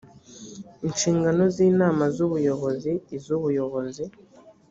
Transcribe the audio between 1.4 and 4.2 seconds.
z inama y ubuyobozi iz ubuyobozi